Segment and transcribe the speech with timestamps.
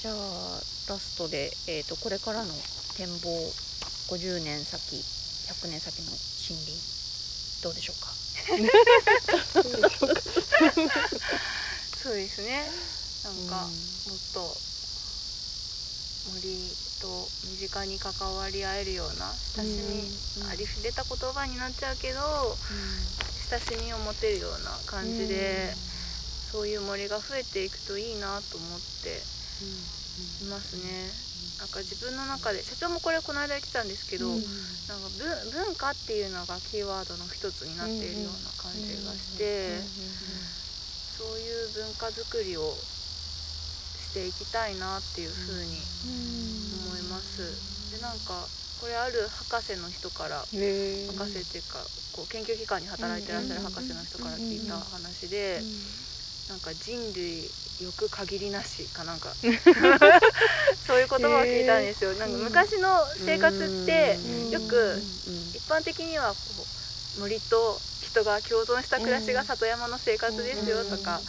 [0.00, 0.14] じゃあ
[0.88, 2.52] ラストで、えー、とこれからの
[2.96, 3.52] 展望
[4.08, 8.08] 50年先100年先の森林どうでしょうか？
[12.02, 12.64] そうですね。
[13.24, 13.70] なんか、もっ
[14.32, 14.40] と
[16.32, 16.40] 森
[17.00, 19.68] と身近に関わり合えるような親し
[20.40, 22.56] み、ありふれた言葉になっちゃうけど、
[23.50, 25.74] 親しみを持てるような感じで、
[26.50, 29.20] そういう森が増えていくといいなと思って
[29.60, 31.10] いますね。
[31.58, 34.46] なんか自分の中で社長もこれこの間言ってたんですけど、なんか
[35.52, 39.80] 文文化っていうのがキーワードの一つになっているような感じがして、
[41.20, 45.76] そういう文化づくりをしていきたいなっていうふうに
[46.88, 47.44] 思います。
[47.92, 48.48] でなんか
[48.80, 50.48] これある博士の人から博
[51.28, 51.84] 士っていうか
[52.16, 55.60] こう研究機関に働いてらっしゃる博士の人から聞いた話で、
[56.48, 57.44] なんか人類
[57.80, 59.34] 欲限りなしかなんか。
[60.86, 62.12] そういう言葉を聞いたんですよ。
[62.14, 64.18] なんか昔の生活って
[64.50, 65.00] よく
[65.54, 66.36] 一般的にはこ
[67.18, 71.20] う森と人が共存した暮らしが里山の生活ですよとか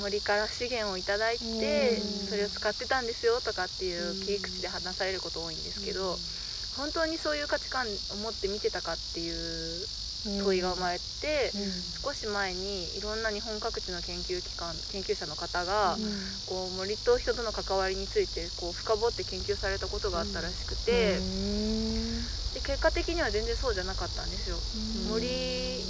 [0.00, 6.18] 森から資源をいただいてそれを使ってたんですよとかっていう切り口で話されること多いんですけど
[6.76, 9.86] 本当にそういう価値観を持って見てたかっていう
[10.42, 11.50] 問いが生まれて
[12.02, 15.96] 少し前にいろんな日本各地の研究機関研究者の方が
[16.46, 21.18] こう森と人との関わりについてこう深掘って研究されたことがあったらしくて
[22.54, 24.56] で結果的には全然そうじゃなかったんですよ。
[25.08, 25.28] 森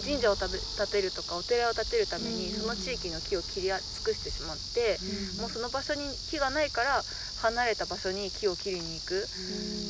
[0.05, 0.49] 神社を建
[0.91, 4.99] てるとかお寺を建てるためにその地域の木を切り尽くしてしまって
[5.41, 7.03] もうその場所に木がないから
[7.43, 9.27] 離れた場所に木を切りに行く。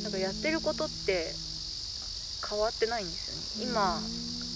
[0.04, 1.34] だからやってることって
[2.48, 3.70] 変わってないんですよね。
[3.70, 4.00] 今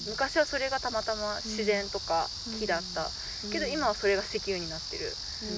[0.09, 2.29] 昔はそれがたまたま自然とか
[2.61, 3.09] 木だった
[3.53, 5.05] けど今はそれが石油になってる。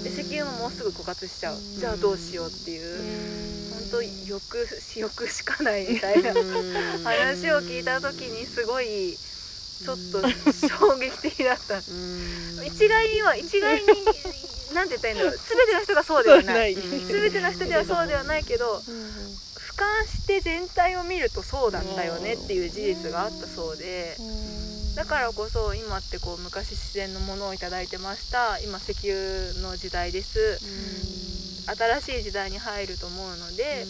[0.03, 1.57] で石油ももうすぐ枯渇しちゃう。
[1.61, 3.67] じゃあどうしようっていう。
[3.71, 6.33] 本当欲欲しかないみたいな。
[6.33, 10.23] 話を聞いた時にすごいちょっと
[10.67, 11.79] 衝撃的だった。
[11.79, 13.87] 一概には一概に
[14.75, 15.39] 何て言ったらいいんだろう。
[15.39, 16.75] 全ての人がそうではない。
[16.75, 18.83] 全ての人ではそうではないけど
[19.77, 24.17] 俯瞰して全体を見るとそうだったよねっていう事実があったそうで
[24.97, 28.59] だからこそ今ってこう昔自然のものを頂いてました。
[28.61, 30.59] 今石油の時代です。
[32.01, 33.85] 新しい時代に入ると思うので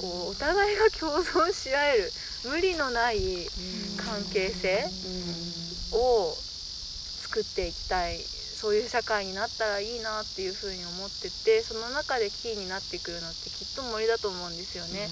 [0.00, 2.12] こうお互いが共存し合える
[2.44, 3.18] 無理のない
[3.96, 4.84] 関係性
[5.96, 6.36] を
[7.22, 8.18] 作っていきたい
[8.62, 15.10] そういう社会になったらいいなっていうふうに思っててその中でキーになってくるのってきっと森だと思うんですよね。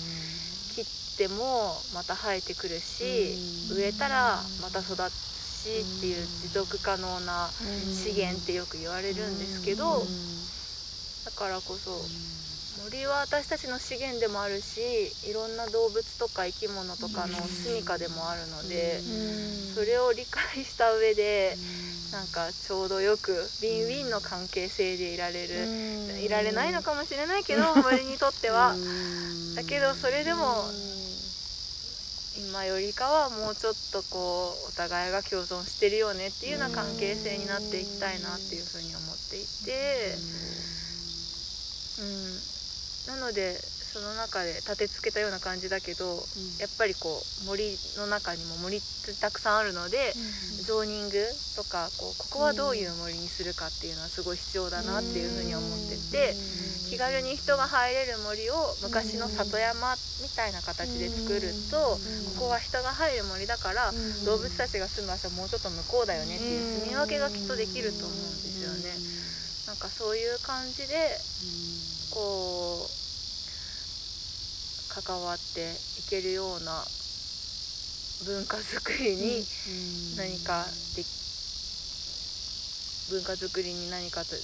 [0.70, 3.34] 切ってもまた生えてくるし
[3.74, 7.50] 植えたらまた育つしっていう持続可能な
[7.90, 10.06] 資源ってよく言われるんですけど
[11.24, 12.00] だからこそ
[12.84, 14.80] 森は私たちの資源でもあるし
[15.28, 19.02] いろんな動物とか生き物とかの住処でもあるので
[19.74, 21.58] それを理解した上で
[22.12, 28.74] なんかちょうどよくウィンウィンの関係性でいられるいられないのかもしれないけど森にとっては。
[29.56, 30.64] だけどそれでも
[32.38, 40.14] 今よりかはもうちょっとこうお互いが共存してるよねっていうような関係性になっていきたいなっていうふうに思っていて。
[42.00, 42.50] うん。
[43.06, 43.56] なので
[43.92, 46.22] その中で立てつけたような感じだけど、
[46.58, 50.14] やっぱりこう森の中にも森ってたくさんあるので、
[50.62, 56.34] ゾーニングとかこうここはどういう森にするかっていうのはすごい必要だなっていうふうに思ってて、
[56.88, 61.98] 気軽に人が入れる森を昔の里山みたいな形で作ると、
[62.38, 63.92] ここは人が入る森だから、
[64.24, 68.94] 動物たちが住む場所はもうちょっと向こうだよねっていう住み分けがきっとできると思うんですよね。
[69.66, 70.94] なんかそういう感じで
[72.10, 72.99] こう
[74.90, 76.84] 関わっていけるような
[78.26, 79.44] 文化づくりに
[80.16, 81.04] 何かで
[83.10, 84.34] 文化づくりに何かと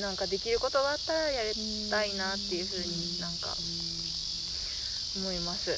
[0.00, 3.54] なんかできることがあったらやりたいなっていうふうになんか
[5.16, 5.70] 思います。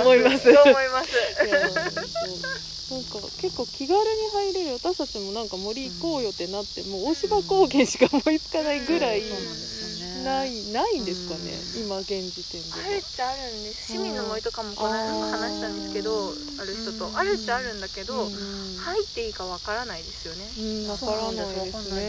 [0.00, 0.48] 思います。
[0.48, 1.10] 思います。
[2.90, 9.22] なんか結構気軽に入れる私たちもなんか森行こうよってなってもう大芝高原しか思いつかないぐらい
[10.24, 11.52] ないないんですかね
[11.82, 13.92] 今現時点であるっちゃあるんです。
[13.92, 17.10] 市民の森とかもこの間話したんですけどある人と。
[17.18, 18.30] あるっちゃあるんだけど入
[19.02, 20.44] っていいかわからないですよね。
[20.58, 22.00] うんわからないですね。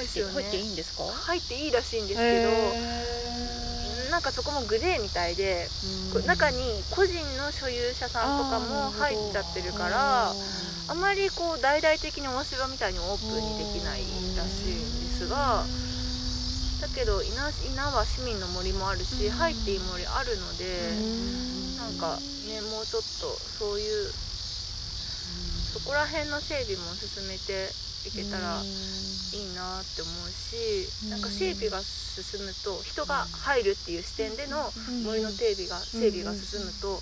[0.00, 1.04] ですよね入っていいんですか？
[1.04, 5.68] 入っていいらしいんですけどなんかそこもグレーみたいで
[6.26, 10.34] 中に個人の所有者さんとかも入っちゃってるから
[10.88, 14.00] あまりこう大々的にお城みたいにオープンにできない
[14.36, 15.64] らしいんですが
[16.80, 17.32] だけど稲
[17.68, 20.64] 稲は市民の森もあるし、入っていい森あるので、
[21.76, 22.16] なんか
[22.48, 24.10] ねもうちょっとそういう
[25.70, 27.70] そこら辺の整備も進めて
[28.08, 34.58] いけたらいいなって思うし、なんか整備が進むと人が入るっていう視点での
[35.04, 37.00] 森の整備が整備が進むと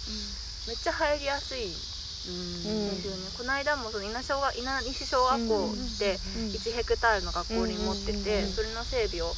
[0.67, 1.75] めっちゃ入りやすいんで
[3.01, 3.31] すよね。
[3.39, 6.19] この間もその稲小学稲西小学校って
[6.53, 9.33] 1ヘクタールの学校に持っててそれの整備を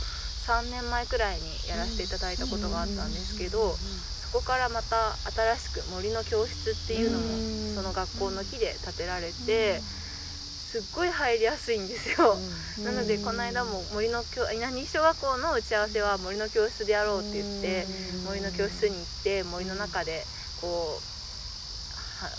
[0.50, 7.26] 3年前くらいにやらせていただいたことがあったんですけどそこからまた新しく森の教室っていうのも
[7.74, 12.36] その学校の木で建てられてすっごい入りやすいんですよ。
[12.84, 17.86] なのでこの間も森の教稲西小学校の打ち合わせは森の教室でやろうって言って
[18.24, 20.22] 森の教室に行って森の中で
[20.60, 21.09] こう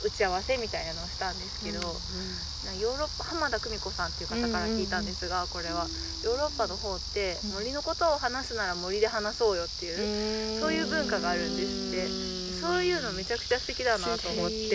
[0.03, 1.79] 打ち合わせみたいなのをしたんですけど、
[2.79, 5.87] ヨーロッパ浜田久美子さんっていう方から聞いたんですが、これは
[6.23, 12.41] ヨーロッパの方って森のことを話すなら森で話そうよっていうそういう文化があるんですって。
[12.61, 14.69] そういうのめちゃくちゃ素敵だなと思って。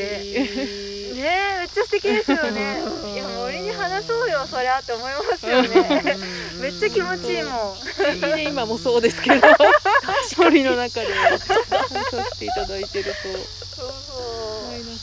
[1.14, 2.82] ねめっちゃ素敵ですよね。
[3.14, 6.16] いや森に話そうよそりゃって思いますよね。
[6.60, 9.46] めっちゃ気持ちいいもん、ね、今もそうですけど。
[10.36, 11.14] 森の中で。
[11.14, 13.65] 話させていただいてると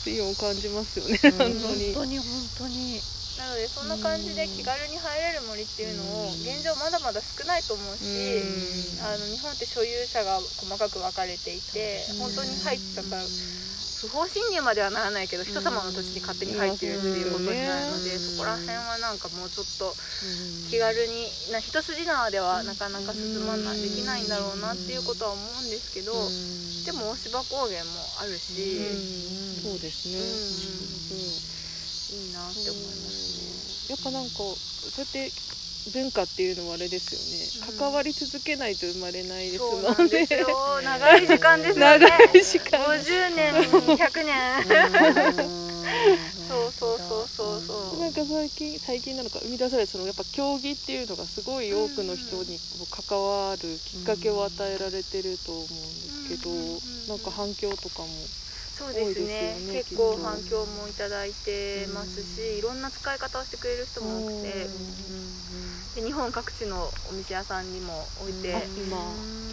[0.03, 1.93] そうそうマイナスイオンを感じますよね、本当に。
[1.93, 2.99] 本当に本当に。
[3.39, 8.05] なのでそんな感じで気軽に入れる森っていうのを現状まだまだ少ないと思うし
[9.01, 13.23] あの日本って所有者が細かく分かれていて本当に入ったから
[14.03, 19.95] 不法侵入まではならないけど人様の土地に勝手に入ってるっていうことになるのでそこら辺はなんかもうちょっと
[20.69, 26.11] 気軽にな一筋縄ではなかなか進まないできないんだろうなっていうことは思うんですけど
[26.83, 29.23] でも大芝高原もあるし。
[29.63, 30.17] そうですね、
[32.11, 33.33] いいなって思います
[33.87, 34.55] やっぱなんかそ
[34.97, 35.31] うやって
[35.91, 39.87] 文化っていうのはあれですよね、関わり続けないと生まれないですもんね。
[39.87, 40.47] そうなんですよ。
[40.83, 41.99] 長い時間ですよね。
[41.99, 42.85] 長い時間。
[42.85, 43.53] 50年
[43.97, 45.63] 100年。
[46.47, 47.99] そうそうそうそうそう。
[47.99, 52.59] なんか最近最近なのか生み出されたそのやっぱ競技っていうのがすごい多くの人に
[52.89, 56.49] 関わるきっかけを与えられてると思うんですけど、
[57.07, 58.07] なんか反響とかも
[58.75, 59.55] そうですね。
[59.71, 64.69] 結構反響もいただいてますし、いろんな使い方をしてくれる人も多くて、
[65.95, 68.97] で日本各地のお店屋さんにも置いて、あ今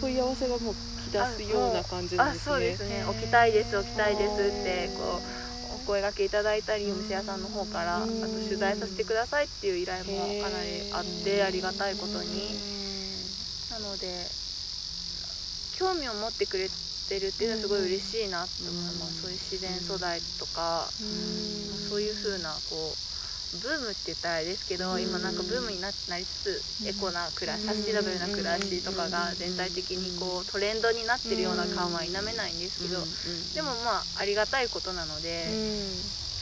[0.01, 0.75] 問い合わせがもう
[1.05, 2.55] 来だすような感じなんですね。
[2.55, 3.03] あそうですね。
[3.05, 12.55] 置きたいです置きたいですってこうお声掛けいただいたりお店屋さんの方からあと取材させてくださいっていう依頼もかなりあってありがたいことに。
[13.71, 14.40] なので
[15.81, 16.69] 興味を持ってくれ
[17.09, 20.85] てるっていうのはすごい嬉しいなって思いますそういう自然素材とか
[21.89, 33.01] そういう風なこうブームって言ったらあれですけど今なんかブームにななりつつエコな暮らしサスティナブルな暮らしとかが全体的にこうトレンドになってるような感は否めないんですけど
[33.55, 35.49] でもまあありがたいことなので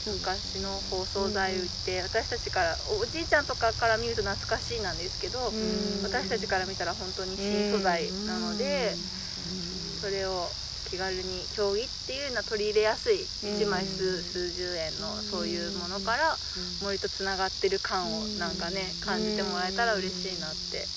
[0.06, 5.40] 昔の包装材売って私たちからおじいちゃんとかから見ると懐かしいなんですけど
[6.04, 8.94] 私たちから見たら本当に新素材なので
[10.02, 10.48] それを
[10.90, 11.22] 気軽に
[11.56, 16.36] 競技っていうのは取り入れやすい1枚数数十円のそういうものから
[16.82, 20.88] 森とつながってる感をなんかね感じてもらえたら嬉しいなって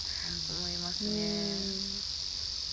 [0.58, 1.92] 思いますね。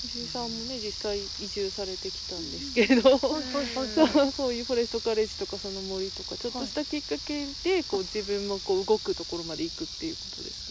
[0.01, 10.68] 石井さんもね実際移住されてきたんですけれど、 そうそういうフォレストカレッジとかその森とかちょっとしたきっかけでこう自分もこう動くところまで行くっていうことです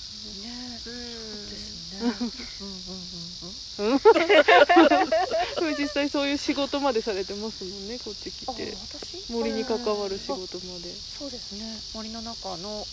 [5.78, 7.88] 実際そういう仕事までされてますもん。
[7.88, 8.76] ねこっち来て
[9.30, 11.64] 森に関わる仕事までそうですね
[11.94, 12.86] 森の中のを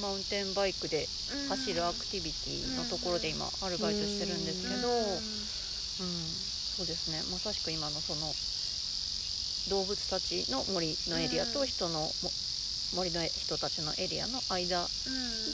[0.00, 1.06] マウンテンバイクで
[1.48, 4.44] 走るアクティビティのところで今アルバイトしてるん。
[4.44, 5.20] ですけど、うん、
[6.80, 8.32] そうですねまさしく今のその
[9.68, 12.08] 動物たちの森のエリアと人の
[12.94, 14.86] 森の人たちのエリアの間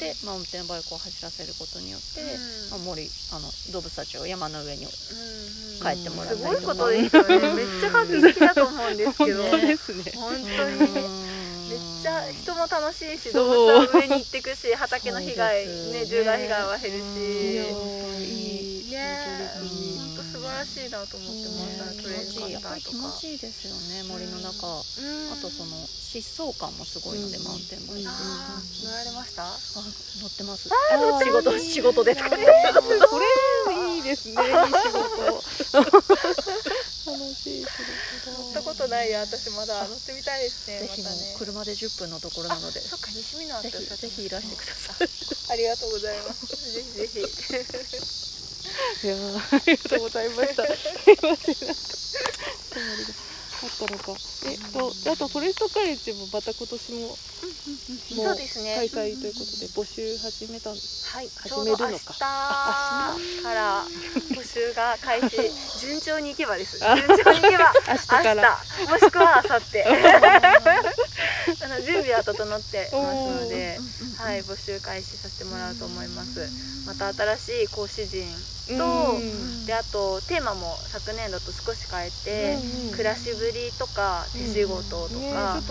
[0.00, 2.22] でマウンテンバイクを走らせることによって、
[2.70, 7.38] まあ、森あの動物たちを山の上に帰ってもらったりとか、すごいことですよね。
[7.54, 9.42] めっちゃ画期的だと思うんですけど。
[9.42, 10.12] 本当ですね。
[10.14, 11.26] 本当に。
[11.68, 17.96] めっちゃ人も楽しいし動物は上に行ってくし畑の被害ね獣害被害は減るし。
[18.96, 19.85] ね本当素晴ら
[20.66, 24.82] しいなと思ってましたトレーやっぱり気持ちいいですよね森の中、あ
[25.40, 29.44] とその疾走感もすごいので、マウンテンバイク乗られました？
[30.20, 30.68] 乗ってます。
[30.68, 32.42] 仕事仕事で使ってこ
[33.18, 33.26] れ
[33.96, 34.02] いい。
[34.06, 35.42] ですねいい仕事。
[37.06, 37.66] 楽しい仕
[38.24, 38.42] 事。
[38.42, 39.86] 乗ったことないや私まだ。
[39.88, 41.02] 乗ってみたいですねぜひ
[41.38, 42.80] 車で10分のところなので。
[42.80, 45.08] そっか西見のぜひぜひいらしてください。
[45.52, 46.46] ありがとうございます。
[46.46, 48.25] ぜひぜひ
[49.02, 50.66] いやーありがとうございました。
[50.74, 53.26] すいません
[53.62, 54.12] あったのか。
[54.44, 57.16] えっとあとフォレストカレッジもまた今年もも
[58.24, 58.76] そうですね。
[58.76, 61.08] 開催ということで募集始めたんです。
[61.08, 62.12] はい、始めるのか。
[62.12, 63.84] 日から
[64.30, 65.36] 募集が開始。
[65.80, 66.78] 順調にいけばです。
[66.84, 68.58] あ順調にいけば 明日明から。
[68.78, 69.82] 日もしくは明後日。
[71.64, 73.78] あの準備は整ってますので、
[74.18, 76.48] はい、募集開始させてもらうと思います。
[76.86, 78.26] また新しい講師陣
[78.74, 79.64] とうん。
[79.64, 85.64] であとテーマも昨年度と少し変えて、暮らしぶりとか手仕事とねか、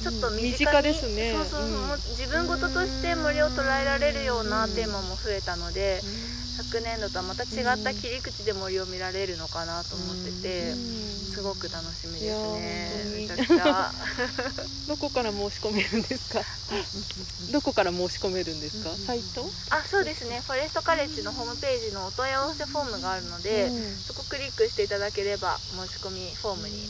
[0.00, 1.30] ちょっと身身近ですね。
[1.32, 6.04] そうそうそう自分事として森を捉えられるようなテーマも増えたので、
[6.50, 10.78] 昨年度とはまた違った切り口で森を見られるのかなと思ってて、
[11.32, 12.24] すごく楽しみです
[12.58, 13.28] ね。
[14.88, 16.42] どこから申し込めるんですか？
[17.52, 18.90] どこから申し込めるんですか？
[19.06, 19.44] サイト？
[19.70, 20.42] あそうですね。
[20.46, 23.96] フォレストカレッジのホームページのお問い合わせフォームがあるので、うん。
[23.96, 26.88] そこクリックしていただければ申し込みフォームに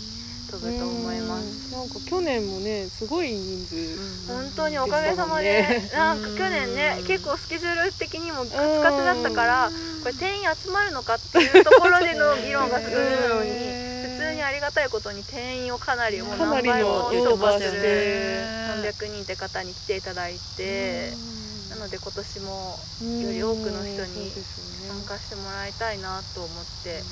[0.50, 1.44] 飛ぶと思います。
[1.44, 3.98] うんなんか去年もねすごい人数。
[4.28, 9.70] 本当におかげさまで、なんか去年ね結構スケジュール的にもカツカツだったから
[10.02, 12.94] これ定員集まるのかっていうところでの議論が進む
[13.28, 13.91] のに普
[14.22, 17.82] 通にありがたいことに定員をかなりもう何倍も突破する
[18.82, 21.12] 300人って方に来ていただいて
[21.70, 22.78] なので今年も
[23.20, 24.30] より多くの人に
[24.88, 27.02] 参加してもらいたいなと思って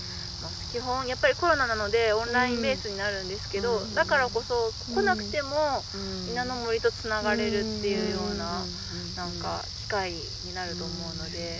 [0.43, 3.95] ます基本やっぱりコロナなのでオンラインベースになるんですけど、うん。
[3.95, 6.31] だからこそ来なくてもうん。
[6.31, 9.14] 稲の森とつながれるっていうようなうん。
[9.17, 11.59] なんか機会になると思うので、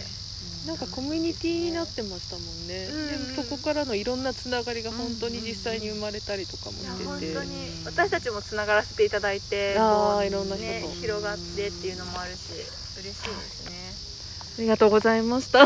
[0.67, 3.35] なんかコミュニティになってましたもんね、うん。
[3.37, 10.71] でそこからのいろんなつながりが本当に実際に生まれたりとかもしてて、本当に私たちもつながらせていただいてあーこういろんな人と。
[10.71, 12.53] ね、広がってっていうのもあるし
[13.01, 13.81] 嬉しいですね。
[14.59, 15.65] ありがとうございました